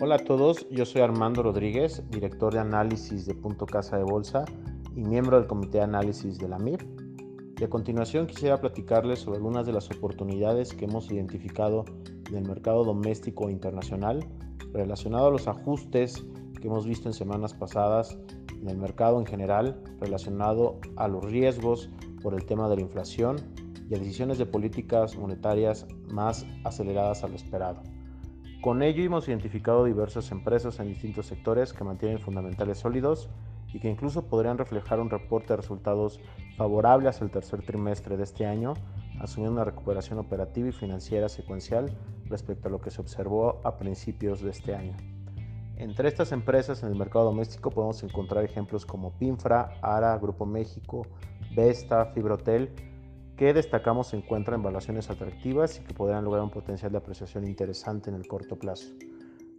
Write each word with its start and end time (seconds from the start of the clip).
Hola 0.00 0.14
a 0.14 0.18
todos, 0.18 0.64
yo 0.70 0.86
soy 0.86 1.00
Armando 1.00 1.42
Rodríguez, 1.42 2.04
director 2.08 2.54
de 2.54 2.60
análisis 2.60 3.26
de 3.26 3.34
Punto 3.34 3.66
Casa 3.66 3.96
de 3.96 4.04
Bolsa 4.04 4.44
y 4.94 5.02
miembro 5.02 5.36
del 5.36 5.48
Comité 5.48 5.78
de 5.78 5.84
Análisis 5.84 6.38
de 6.38 6.48
la 6.48 6.56
MIP. 6.56 6.82
Y 7.58 7.64
a 7.64 7.68
continuación 7.68 8.28
quisiera 8.28 8.60
platicarles 8.60 9.18
sobre 9.18 9.38
algunas 9.38 9.66
de 9.66 9.72
las 9.72 9.90
oportunidades 9.90 10.72
que 10.72 10.84
hemos 10.84 11.10
identificado 11.10 11.84
en 12.28 12.36
el 12.36 12.46
mercado 12.46 12.84
doméstico 12.84 13.48
e 13.48 13.52
internacional 13.52 14.24
relacionado 14.72 15.26
a 15.26 15.30
los 15.32 15.48
ajustes 15.48 16.24
que 16.60 16.68
hemos 16.68 16.86
visto 16.86 17.08
en 17.08 17.14
semanas 17.14 17.52
pasadas 17.52 18.16
en 18.52 18.68
el 18.68 18.76
mercado 18.76 19.18
en 19.18 19.26
general 19.26 19.82
relacionado 19.98 20.78
a 20.94 21.08
los 21.08 21.24
riesgos 21.24 21.90
por 22.22 22.34
el 22.34 22.46
tema 22.46 22.68
de 22.68 22.76
la 22.76 22.82
inflación 22.82 23.34
y 23.90 23.96
a 23.96 23.98
decisiones 23.98 24.38
de 24.38 24.46
políticas 24.46 25.16
monetarias 25.16 25.88
más 26.06 26.46
aceleradas 26.62 27.24
a 27.24 27.28
lo 27.28 27.34
esperado. 27.34 27.82
Con 28.60 28.82
ello 28.82 29.04
hemos 29.04 29.28
identificado 29.28 29.84
diversas 29.84 30.32
empresas 30.32 30.80
en 30.80 30.88
distintos 30.88 31.26
sectores 31.26 31.72
que 31.72 31.84
mantienen 31.84 32.18
fundamentales 32.18 32.78
sólidos 32.78 33.28
y 33.72 33.78
que 33.78 33.88
incluso 33.88 34.26
podrían 34.26 34.58
reflejar 34.58 34.98
un 34.98 35.10
reporte 35.10 35.52
de 35.52 35.58
resultados 35.58 36.18
favorables 36.56 37.22
al 37.22 37.30
tercer 37.30 37.62
trimestre 37.62 38.16
de 38.16 38.24
este 38.24 38.46
año, 38.46 38.74
asumiendo 39.20 39.60
una 39.60 39.64
recuperación 39.64 40.18
operativa 40.18 40.68
y 40.68 40.72
financiera 40.72 41.28
secuencial 41.28 41.96
respecto 42.24 42.66
a 42.66 42.72
lo 42.72 42.80
que 42.80 42.90
se 42.90 43.00
observó 43.00 43.60
a 43.62 43.76
principios 43.76 44.42
de 44.42 44.50
este 44.50 44.74
año. 44.74 44.96
Entre 45.76 46.08
estas 46.08 46.32
empresas 46.32 46.82
en 46.82 46.88
el 46.88 46.96
mercado 46.96 47.26
doméstico 47.26 47.70
podemos 47.70 48.02
encontrar 48.02 48.44
ejemplos 48.44 48.84
como 48.84 49.12
Pinfra, 49.12 49.78
ARA, 49.82 50.18
Grupo 50.18 50.44
México, 50.44 51.06
Vesta, 51.54 52.06
Fibrotel, 52.06 52.72
que 53.38 53.54
destacamos 53.54 54.08
se 54.08 54.16
encuentran 54.16 54.56
en 54.56 54.64
valuaciones 54.64 55.10
atractivas 55.10 55.78
y 55.78 55.84
que 55.84 55.94
podrán 55.94 56.24
lograr 56.24 56.42
un 56.42 56.50
potencial 56.50 56.90
de 56.90 56.98
apreciación 56.98 57.46
interesante 57.46 58.10
en 58.10 58.16
el 58.16 58.26
corto 58.26 58.56
plazo. 58.56 58.88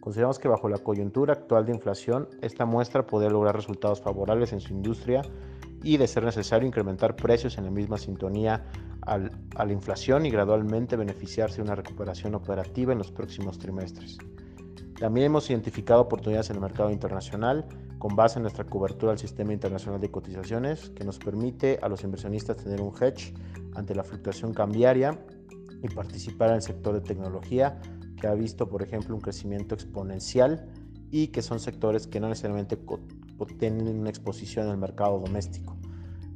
Consideramos 0.00 0.38
que 0.38 0.48
bajo 0.48 0.68
la 0.68 0.78
coyuntura 0.78 1.34
actual 1.34 1.66
de 1.66 1.74
inflación, 1.74 2.26
esta 2.40 2.64
muestra 2.64 3.06
podría 3.06 3.28
lograr 3.28 3.54
resultados 3.54 4.00
favorables 4.00 4.54
en 4.54 4.60
su 4.60 4.72
industria 4.72 5.20
y, 5.82 5.98
de 5.98 6.06
ser 6.06 6.24
necesario, 6.24 6.66
incrementar 6.66 7.16
precios 7.16 7.58
en 7.58 7.64
la 7.64 7.70
misma 7.70 7.98
sintonía 7.98 8.64
a 9.02 9.64
la 9.64 9.72
inflación 9.72 10.24
y 10.24 10.30
gradualmente 10.30 10.96
beneficiarse 10.96 11.56
de 11.56 11.62
una 11.62 11.74
recuperación 11.74 12.34
operativa 12.34 12.92
en 12.92 12.98
los 12.98 13.12
próximos 13.12 13.58
trimestres. 13.58 14.18
También 14.98 15.26
hemos 15.26 15.50
identificado 15.50 16.00
oportunidades 16.00 16.48
en 16.48 16.56
el 16.56 16.62
mercado 16.62 16.90
internacional 16.90 17.66
con 17.98 18.16
base 18.16 18.38
en 18.38 18.42
nuestra 18.42 18.64
cobertura 18.64 19.12
al 19.12 19.18
sistema 19.18 19.52
internacional 19.52 20.00
de 20.00 20.10
cotizaciones 20.10 20.90
que 20.90 21.04
nos 21.04 21.18
permite 21.18 21.78
a 21.82 21.88
los 21.88 22.02
inversionistas 22.02 22.56
tener 22.56 22.80
un 22.80 22.94
hedge 22.98 23.34
ante 23.74 23.94
la 23.94 24.02
fluctuación 24.04 24.54
cambiaria 24.54 25.18
y 25.82 25.88
participar 25.88 26.50
en 26.50 26.56
el 26.56 26.62
sector 26.62 26.94
de 26.94 27.02
tecnología 27.02 27.78
que 28.18 28.26
ha 28.26 28.34
visto, 28.34 28.68
por 28.68 28.82
ejemplo, 28.82 29.14
un 29.14 29.20
crecimiento 29.20 29.74
exponencial 29.74 30.66
y 31.10 31.28
que 31.28 31.42
son 31.42 31.60
sectores 31.60 32.06
que 32.06 32.18
no 32.18 32.28
necesariamente 32.28 32.78
tienen 33.58 33.98
una 33.98 34.08
exposición 34.08 34.66
en 34.66 34.72
el 34.72 34.78
mercado 34.78 35.18
doméstico. 35.20 35.76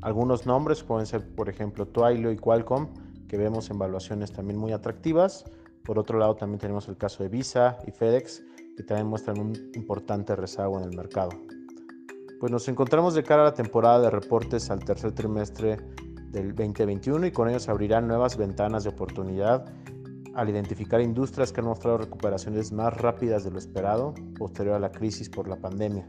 Algunos 0.00 0.46
nombres 0.46 0.82
pueden 0.82 1.06
ser, 1.06 1.34
por 1.34 1.50
ejemplo, 1.50 1.86
Twilio 1.86 2.32
y 2.32 2.36
Qualcomm, 2.36 2.88
que 3.28 3.36
vemos 3.36 3.70
en 3.70 3.78
valuaciones 3.78 4.32
también 4.32 4.58
muy 4.58 4.72
atractivas, 4.72 5.44
por 5.86 6.00
otro 6.00 6.18
lado, 6.18 6.34
también 6.34 6.58
tenemos 6.58 6.88
el 6.88 6.96
caso 6.96 7.22
de 7.22 7.28
Visa 7.28 7.78
y 7.86 7.92
FedEx, 7.92 8.44
que 8.76 8.82
también 8.82 9.06
muestran 9.06 9.38
un 9.38 9.52
importante 9.74 10.34
rezago 10.34 10.78
en 10.78 10.84
el 10.84 10.96
mercado. 10.96 11.30
Pues 12.40 12.50
nos 12.50 12.68
encontramos 12.68 13.14
de 13.14 13.22
cara 13.22 13.42
a 13.42 13.44
la 13.46 13.54
temporada 13.54 14.00
de 14.00 14.10
reportes 14.10 14.68
al 14.70 14.84
tercer 14.84 15.12
trimestre 15.12 15.78
del 16.32 16.54
2021 16.54 17.26
y 17.26 17.30
con 17.30 17.48
ellos 17.48 17.68
abrirán 17.68 18.08
nuevas 18.08 18.36
ventanas 18.36 18.82
de 18.82 18.90
oportunidad 18.90 19.64
al 20.34 20.50
identificar 20.50 21.00
industrias 21.00 21.52
que 21.52 21.60
han 21.60 21.66
mostrado 21.66 21.98
recuperaciones 21.98 22.72
más 22.72 22.92
rápidas 22.94 23.44
de 23.44 23.52
lo 23.52 23.58
esperado 23.58 24.12
posterior 24.36 24.74
a 24.74 24.80
la 24.80 24.90
crisis 24.90 25.30
por 25.30 25.48
la 25.48 25.56
pandemia. 25.56 26.06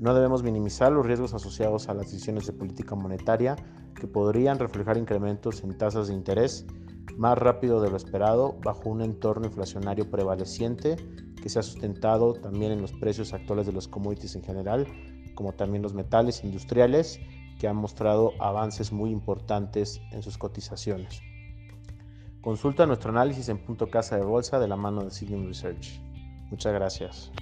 No 0.00 0.12
debemos 0.14 0.42
minimizar 0.42 0.90
los 0.90 1.06
riesgos 1.06 1.34
asociados 1.34 1.88
a 1.88 1.94
las 1.94 2.06
decisiones 2.06 2.46
de 2.46 2.52
política 2.54 2.96
monetaria 2.96 3.54
que 3.94 4.08
podrían 4.08 4.58
reflejar 4.58 4.96
incrementos 4.96 5.62
en 5.62 5.78
tasas 5.78 6.08
de 6.08 6.14
interés 6.14 6.66
más 7.16 7.38
rápido 7.38 7.80
de 7.80 7.90
lo 7.90 7.96
esperado 7.96 8.56
bajo 8.62 8.88
un 8.90 9.02
entorno 9.02 9.46
inflacionario 9.46 10.10
prevaleciente 10.10 10.96
que 11.40 11.48
se 11.48 11.58
ha 11.58 11.62
sustentado 11.62 12.34
también 12.34 12.72
en 12.72 12.80
los 12.80 12.92
precios 12.92 13.32
actuales 13.32 13.66
de 13.66 13.72
los 13.72 13.88
commodities 13.88 14.34
en 14.34 14.42
general, 14.42 14.86
como 15.34 15.52
también 15.52 15.82
los 15.82 15.94
metales 15.94 16.42
industriales, 16.42 17.20
que 17.58 17.68
han 17.68 17.76
mostrado 17.76 18.32
avances 18.40 18.92
muy 18.92 19.10
importantes 19.10 20.00
en 20.10 20.22
sus 20.22 20.38
cotizaciones. 20.38 21.20
Consulta 22.40 22.86
nuestro 22.86 23.10
análisis 23.10 23.48
en 23.48 23.58
punto 23.58 23.88
casa 23.88 24.16
de 24.16 24.24
bolsa 24.24 24.58
de 24.58 24.68
la 24.68 24.76
mano 24.76 25.04
de 25.04 25.10
Signum 25.10 25.46
Research. 25.46 26.00
Muchas 26.50 26.72
gracias. 26.74 27.32